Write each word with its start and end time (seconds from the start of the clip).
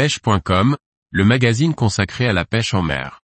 pêche.com, 0.00 0.78
le 1.10 1.24
magazine 1.26 1.74
consacré 1.74 2.26
à 2.26 2.32
la 2.32 2.46
pêche 2.46 2.72
en 2.72 2.80
mer. 2.80 3.20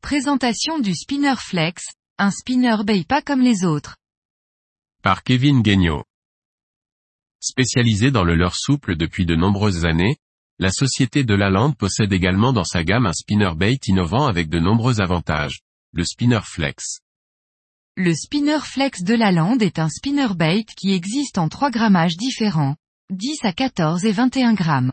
Présentation 0.00 0.78
du 0.78 0.94
spinner 0.94 1.34
flex, 1.36 1.84
un 2.16 2.30
spinner 2.30 2.76
bay 2.86 3.04
pas 3.04 3.20
comme 3.20 3.42
les 3.42 3.66
autres. 3.66 3.98
Par 5.02 5.22
Kevin 5.24 5.60
Guignot. 5.60 6.04
Spécialisé 7.38 8.10
dans 8.10 8.24
le 8.24 8.34
leurre 8.34 8.56
souple 8.56 8.96
depuis 8.96 9.26
de 9.26 9.36
nombreuses 9.36 9.84
années, 9.84 10.16
la 10.60 10.70
société 10.70 11.24
de 11.24 11.34
Lalande 11.34 11.74
possède 11.74 12.12
également 12.12 12.52
dans 12.52 12.64
sa 12.64 12.84
gamme 12.84 13.06
un 13.06 13.14
spinner 13.14 13.52
bait 13.56 13.78
innovant 13.86 14.26
avec 14.26 14.50
de 14.50 14.58
nombreux 14.58 15.00
avantages. 15.00 15.60
Le 15.92 16.04
spinner 16.04 16.40
flex. 16.44 17.00
Le 17.96 18.14
spinner 18.14 18.58
flex 18.60 19.02
de 19.02 19.14
Lalande 19.14 19.62
est 19.62 19.78
un 19.78 19.88
spinner 19.88 20.34
bait 20.36 20.66
qui 20.76 20.92
existe 20.92 21.38
en 21.38 21.48
trois 21.48 21.70
grammages 21.70 22.18
différents, 22.18 22.76
10 23.08 23.38
à 23.44 23.54
14 23.54 24.04
et 24.04 24.12
21 24.12 24.52
grammes. 24.52 24.92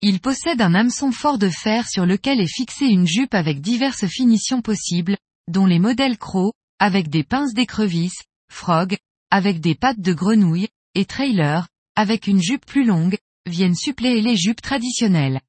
Il 0.00 0.20
possède 0.20 0.60
un 0.60 0.74
hameçon 0.74 1.10
fort 1.10 1.38
de 1.38 1.48
fer 1.48 1.88
sur 1.88 2.06
lequel 2.06 2.40
est 2.40 2.46
fixée 2.46 2.86
une 2.86 3.06
jupe 3.06 3.34
avec 3.34 3.60
diverses 3.60 4.06
finitions 4.06 4.62
possibles, 4.62 5.16
dont 5.48 5.66
les 5.66 5.80
modèles 5.80 6.18
crocs, 6.18 6.54
avec 6.78 7.08
des 7.08 7.24
pinces 7.24 7.52
d'écrevisse, 7.52 8.22
frog, 8.48 8.96
avec 9.32 9.58
des 9.58 9.74
pattes 9.74 10.00
de 10.00 10.12
grenouille, 10.12 10.68
et 10.94 11.04
trailer, 11.04 11.66
avec 11.96 12.28
une 12.28 12.40
jupe 12.40 12.64
plus 12.64 12.84
longue, 12.84 13.18
viennent 13.48 13.74
suppléer 13.74 14.20
les 14.20 14.36
jupes 14.36 14.60
traditionnelles. 14.60 15.40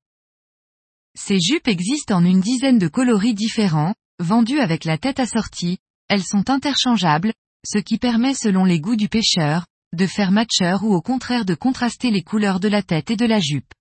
Ces 1.18 1.40
jupes 1.40 1.68
existent 1.68 2.18
en 2.18 2.26
une 2.26 2.40
dizaine 2.40 2.80
de 2.80 2.88
coloris 2.88 3.34
différents, 3.34 3.96
vendues 4.20 4.60
avec 4.60 4.86
la 4.86 4.98
tête 4.98 5.20
assortie, 5.20 5.80
elles 6.08 6.24
sont 6.24 6.50
interchangeables, 6.50 7.34
ce 7.66 7.78
qui 7.78 7.98
permet 7.98 8.34
selon 8.34 8.66
les 8.66 8.80
goûts 8.80 8.96
du 8.96 9.10
pêcheur, 9.10 9.66
de 9.94 10.06
faire 10.06 10.32
matcheur 10.32 10.84
ou 10.84 10.94
au 10.94 11.02
contraire 11.02 11.46
de 11.46 11.56
contraster 11.56 12.12
les 12.12 12.24
couleurs 12.24 12.60
de 12.60 12.68
la 12.68 12.84
tête 12.84 13.12
et 13.12 13.16
de 13.16 13.26
la 13.26 13.40
jupe. 13.40 13.74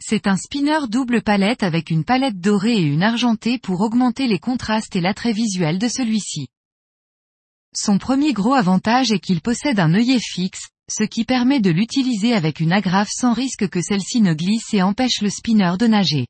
C'est 0.00 0.26
un 0.26 0.36
spinner 0.36 0.88
double 0.88 1.22
palette 1.22 1.62
avec 1.62 1.90
une 1.90 2.04
palette 2.04 2.40
dorée 2.40 2.76
et 2.76 2.82
une 2.82 3.02
argentée 3.02 3.58
pour 3.58 3.80
augmenter 3.80 4.26
les 4.26 4.40
contrastes 4.40 4.96
et 4.96 5.00
l'attrait 5.00 5.32
visuel 5.32 5.78
de 5.78 5.88
celui-ci. 5.88 6.48
Son 7.74 7.98
premier 7.98 8.32
gros 8.32 8.54
avantage 8.54 9.12
est 9.12 9.20
qu'il 9.20 9.40
possède 9.40 9.78
un 9.78 9.94
œillet 9.94 10.20
fixe, 10.20 10.68
ce 10.92 11.04
qui 11.04 11.24
permet 11.24 11.60
de 11.60 11.70
l'utiliser 11.70 12.34
avec 12.34 12.60
une 12.60 12.72
agrafe 12.72 13.10
sans 13.10 13.32
risque 13.32 13.68
que 13.68 13.80
celle-ci 13.80 14.20
ne 14.20 14.34
glisse 14.34 14.74
et 14.74 14.82
empêche 14.82 15.20
le 15.22 15.30
spinner 15.30 15.72
de 15.78 15.86
nager. 15.86 16.26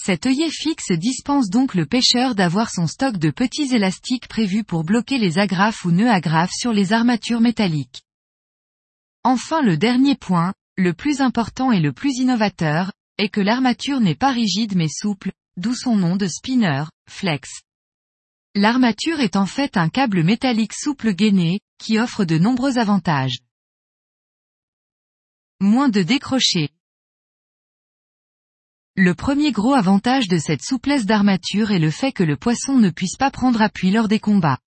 Cet 0.00 0.26
œillet 0.26 0.50
fixe 0.50 0.92
dispense 0.92 1.50
donc 1.50 1.74
le 1.74 1.84
pêcheur 1.84 2.34
d'avoir 2.34 2.70
son 2.70 2.86
stock 2.86 3.16
de 3.16 3.30
petits 3.30 3.74
élastiques 3.74 4.28
prévus 4.28 4.64
pour 4.64 4.84
bloquer 4.84 5.18
les 5.18 5.38
agrafes 5.38 5.84
ou 5.84 5.90
nœuds 5.90 6.10
agrafes 6.10 6.52
sur 6.52 6.72
les 6.72 6.92
armatures 6.92 7.40
métalliques. 7.40 8.02
Enfin 9.24 9.60
le 9.60 9.76
dernier 9.76 10.14
point, 10.14 10.54
le 10.76 10.94
plus 10.94 11.20
important 11.20 11.72
et 11.72 11.80
le 11.80 11.92
plus 11.92 12.14
innovateur, 12.18 12.92
est 13.18 13.28
que 13.28 13.40
l'armature 13.40 14.00
n'est 14.00 14.14
pas 14.14 14.30
rigide 14.30 14.76
mais 14.76 14.88
souple, 14.88 15.32
d'où 15.56 15.74
son 15.74 15.96
nom 15.96 16.16
de 16.16 16.28
spinner, 16.28 16.84
flex. 17.10 17.50
L'armature 18.54 19.20
est 19.20 19.36
en 19.36 19.46
fait 19.46 19.76
un 19.76 19.88
câble 19.88 20.22
métallique 20.22 20.72
souple 20.72 21.12
gainé, 21.12 21.60
qui 21.78 21.98
offre 21.98 22.24
de 22.24 22.38
nombreux 22.38 22.78
avantages. 22.78 23.38
Moins 25.68 25.90
de 25.90 26.02
décrochés. 26.02 26.70
Le 28.96 29.14
premier 29.14 29.52
gros 29.52 29.74
avantage 29.74 30.26
de 30.26 30.38
cette 30.38 30.62
souplesse 30.62 31.04
d'armature 31.04 31.72
est 31.72 31.78
le 31.78 31.90
fait 31.90 32.10
que 32.10 32.22
le 32.22 32.38
poisson 32.38 32.78
ne 32.78 32.88
puisse 32.88 33.18
pas 33.18 33.30
prendre 33.30 33.60
appui 33.60 33.90
lors 33.90 34.08
des 34.08 34.18
combats. 34.18 34.60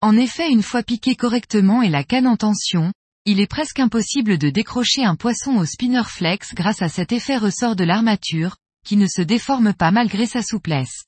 En 0.00 0.16
effet 0.16 0.50
une 0.50 0.64
fois 0.64 0.82
piqué 0.82 1.14
correctement 1.14 1.82
et 1.82 1.88
la 1.88 2.02
canne 2.02 2.26
en 2.26 2.36
tension, 2.36 2.92
il 3.26 3.38
est 3.38 3.46
presque 3.46 3.78
impossible 3.78 4.38
de 4.38 4.50
décrocher 4.50 5.04
un 5.04 5.14
poisson 5.14 5.56
au 5.56 5.64
spinner 5.64 6.02
flex 6.02 6.52
grâce 6.52 6.82
à 6.82 6.88
cet 6.88 7.12
effet 7.12 7.36
ressort 7.36 7.76
de 7.76 7.84
l'armature, 7.84 8.56
qui 8.84 8.96
ne 8.96 9.06
se 9.06 9.22
déforme 9.22 9.72
pas 9.72 9.92
malgré 9.92 10.26
sa 10.26 10.42
souplesse. 10.42 11.04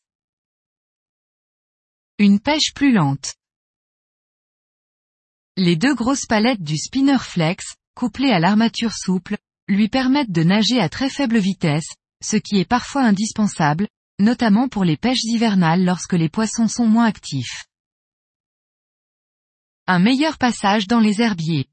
Une 2.18 2.38
pêche 2.38 2.72
plus 2.76 2.92
lente. 2.92 3.34
Les 5.56 5.74
deux 5.74 5.96
grosses 5.96 6.26
palettes 6.26 6.62
du 6.62 6.76
spinner 6.76 7.18
flex, 7.18 7.74
couplées 7.94 8.32
à 8.32 8.40
l'armature 8.40 8.92
souple, 8.92 9.36
lui 9.68 9.88
permettent 9.88 10.32
de 10.32 10.42
nager 10.42 10.80
à 10.80 10.88
très 10.88 11.10
faible 11.10 11.38
vitesse, 11.38 11.94
ce 12.22 12.36
qui 12.36 12.58
est 12.58 12.64
parfois 12.64 13.02
indispensable, 13.02 13.88
notamment 14.18 14.68
pour 14.68 14.84
les 14.84 14.96
pêches 14.96 15.24
hivernales 15.24 15.84
lorsque 15.84 16.12
les 16.12 16.28
poissons 16.28 16.68
sont 16.68 16.86
moins 16.86 17.06
actifs. 17.06 17.66
Un 19.86 19.98
meilleur 19.98 20.38
passage 20.38 20.86
dans 20.86 21.00
les 21.00 21.20
herbiers. 21.20 21.66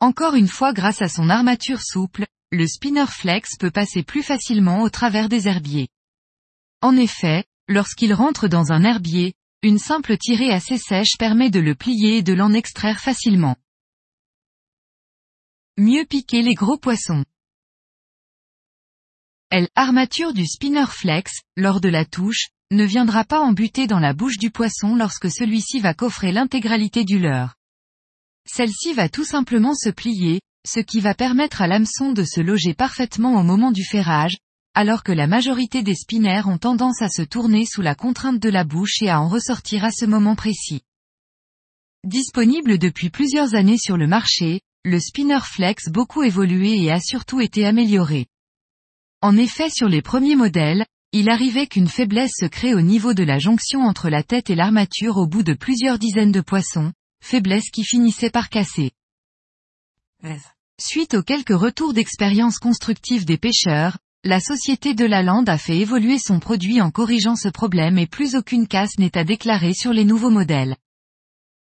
Encore 0.00 0.34
une 0.34 0.48
fois 0.48 0.72
grâce 0.72 1.00
à 1.00 1.08
son 1.08 1.30
armature 1.30 1.80
souple, 1.80 2.26
le 2.50 2.66
spinner 2.66 3.06
flex 3.06 3.56
peut 3.58 3.70
passer 3.70 4.02
plus 4.02 4.22
facilement 4.22 4.82
au 4.82 4.90
travers 4.90 5.28
des 5.28 5.48
herbiers. 5.48 5.88
En 6.82 6.96
effet, 6.96 7.44
lorsqu'il 7.68 8.12
rentre 8.12 8.48
dans 8.48 8.72
un 8.72 8.84
herbier, 8.84 9.34
une 9.62 9.78
simple 9.78 10.18
tirée 10.18 10.52
assez 10.52 10.76
sèche 10.76 11.16
permet 11.18 11.48
de 11.48 11.60
le 11.60 11.74
plier 11.74 12.18
et 12.18 12.22
de 12.22 12.34
l'en 12.34 12.52
extraire 12.52 13.00
facilement. 13.00 13.56
Mieux 15.76 16.04
piquer 16.04 16.40
les 16.42 16.54
gros 16.54 16.78
poissons. 16.78 17.24
Elle, 19.50 19.68
armature 19.74 20.32
du 20.32 20.46
spinner 20.46 20.86
flex, 20.86 21.40
lors 21.56 21.80
de 21.80 21.88
la 21.88 22.04
touche, 22.04 22.50
ne 22.70 22.84
viendra 22.84 23.24
pas 23.24 23.40
embuter 23.40 23.88
dans 23.88 23.98
la 23.98 24.12
bouche 24.12 24.38
du 24.38 24.52
poisson 24.52 24.94
lorsque 24.94 25.32
celui-ci 25.32 25.80
va 25.80 25.92
coffrer 25.92 26.30
l'intégralité 26.30 27.02
du 27.02 27.18
leurre. 27.18 27.56
Celle-ci 28.48 28.92
va 28.92 29.08
tout 29.08 29.24
simplement 29.24 29.74
se 29.74 29.88
plier, 29.88 30.40
ce 30.64 30.78
qui 30.78 31.00
va 31.00 31.12
permettre 31.12 31.60
à 31.60 31.66
l'hameçon 31.66 32.12
de 32.12 32.22
se 32.22 32.40
loger 32.40 32.74
parfaitement 32.74 33.40
au 33.40 33.42
moment 33.42 33.72
du 33.72 33.84
ferrage, 33.84 34.36
alors 34.74 35.02
que 35.02 35.10
la 35.12 35.26
majorité 35.26 35.82
des 35.82 35.96
spinners 35.96 36.46
ont 36.46 36.58
tendance 36.58 37.02
à 37.02 37.08
se 37.08 37.22
tourner 37.22 37.66
sous 37.66 37.82
la 37.82 37.96
contrainte 37.96 38.38
de 38.38 38.48
la 38.48 38.62
bouche 38.62 39.02
et 39.02 39.10
à 39.10 39.20
en 39.20 39.26
ressortir 39.26 39.84
à 39.84 39.90
ce 39.90 40.04
moment 40.04 40.36
précis. 40.36 40.82
Disponible 42.04 42.78
depuis 42.78 43.10
plusieurs 43.10 43.56
années 43.56 43.78
sur 43.78 43.96
le 43.96 44.06
marché, 44.06 44.60
le 44.84 45.00
spinner 45.00 45.40
flex 45.42 45.88
beaucoup 45.88 46.22
évolué 46.22 46.82
et 46.82 46.92
a 46.92 47.00
surtout 47.00 47.40
été 47.40 47.64
amélioré. 47.64 48.26
En 49.22 49.36
effet 49.36 49.70
sur 49.70 49.88
les 49.88 50.02
premiers 50.02 50.36
modèles, 50.36 50.84
il 51.12 51.30
arrivait 51.30 51.66
qu'une 51.66 51.88
faiblesse 51.88 52.32
se 52.38 52.44
crée 52.44 52.74
au 52.74 52.82
niveau 52.82 53.14
de 53.14 53.22
la 53.22 53.38
jonction 53.38 53.80
entre 53.80 54.10
la 54.10 54.22
tête 54.22 54.50
et 54.50 54.54
l'armature 54.54 55.16
au 55.16 55.26
bout 55.26 55.42
de 55.42 55.54
plusieurs 55.54 55.98
dizaines 55.98 56.32
de 56.32 56.42
poissons, 56.42 56.92
faiblesse 57.22 57.70
qui 57.70 57.84
finissait 57.84 58.30
par 58.30 58.50
casser. 58.50 58.90
Suite 60.78 61.14
aux 61.14 61.22
quelques 61.22 61.56
retours 61.56 61.94
d'expérience 61.94 62.58
constructive 62.58 63.24
des 63.24 63.38
pêcheurs, 63.38 63.96
la 64.22 64.40
société 64.40 64.92
de 64.94 65.04
la 65.04 65.22
Lande 65.22 65.48
a 65.48 65.56
fait 65.56 65.78
évoluer 65.78 66.18
son 66.18 66.40
produit 66.40 66.80
en 66.80 66.90
corrigeant 66.90 67.36
ce 67.36 67.48
problème 67.48 67.96
et 67.96 68.06
plus 68.06 68.36
aucune 68.36 68.66
casse 68.66 68.98
n'est 68.98 69.16
à 69.16 69.24
déclarer 69.24 69.72
sur 69.72 69.92
les 69.92 70.04
nouveaux 70.04 70.30
modèles. 70.30 70.76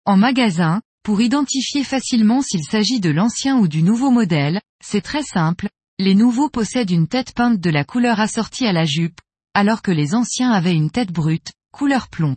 En 0.07 0.17
magasin, 0.17 0.81
pour 1.03 1.21
identifier 1.21 1.83
facilement 1.83 2.43
s'il 2.43 2.63
s'agit 2.63 3.01
de 3.01 3.11
l'ancien 3.11 3.59
ou 3.59 3.69
du 3.69 3.83
nouveau 3.83 4.11
modèle, 4.11 4.61
c'est 4.85 5.01
très 5.01 5.23
simple, 5.23 5.69
les 5.99 6.15
nouveaux 6.15 6.51
possèdent 6.51 6.91
une 6.91 7.09
tête 7.09 7.35
peinte 7.35 7.61
de 7.61 7.71
la 7.71 7.85
couleur 7.85 8.21
assortie 8.21 8.67
à 8.67 8.73
la 8.73 8.85
jupe, 8.85 9.21
alors 9.55 9.83
que 9.83 9.91
les 9.91 10.15
anciens 10.15 10.51
avaient 10.51 10.75
une 10.75 10.91
tête 10.91 11.11
brute, 11.11 11.53
couleur 11.73 12.09
plomb. 12.09 12.37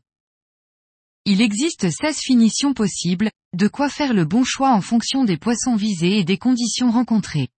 Il 1.26 1.42
existe 1.42 1.90
16 1.90 2.20
finitions 2.20 2.74
possibles, 2.74 3.32
de 3.54 3.68
quoi 3.68 3.90
faire 3.90 4.14
le 4.14 4.26
bon 4.26 4.44
choix 4.44 4.72
en 4.72 4.82
fonction 4.82 5.24
des 5.24 5.38
poissons 5.38 5.76
visés 5.76 6.18
et 6.18 6.24
des 6.24 6.38
conditions 6.38 6.92
rencontrées. 6.92 7.50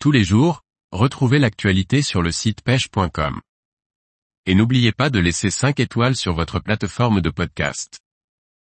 Tous 0.00 0.10
les 0.10 0.24
jours, 0.24 0.62
retrouvez 0.90 1.38
l'actualité 1.38 2.02
sur 2.02 2.22
le 2.22 2.32
site 2.32 2.62
pêche.com. 2.62 3.40
Et 4.46 4.54
n'oubliez 4.54 4.92
pas 4.92 5.10
de 5.10 5.18
laisser 5.18 5.50
5 5.50 5.80
étoiles 5.80 6.16
sur 6.16 6.34
votre 6.34 6.60
plateforme 6.60 7.20
de 7.20 7.30
podcast. 7.30 8.00